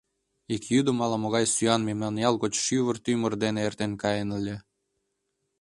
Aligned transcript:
Ик 0.55 0.63
йӱдым 0.73 0.97
ала-могай 1.03 1.45
сӱан 1.53 1.81
мемнан 1.87 2.15
ял 2.27 2.35
гоч 2.43 2.53
шӱвыр-тӱмыр 2.65 3.33
дене 3.43 3.59
эртен 3.67 3.91
каен 4.01 4.29
ыле. 4.39 4.55